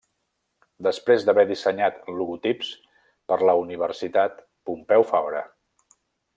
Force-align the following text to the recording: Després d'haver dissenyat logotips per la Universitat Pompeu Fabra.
Després 0.87 1.25
d'haver 1.27 1.43
dissenyat 1.51 1.99
logotips 2.21 2.71
per 3.33 3.39
la 3.51 3.57
Universitat 3.67 4.43
Pompeu 4.71 5.07
Fabra. 5.15 5.47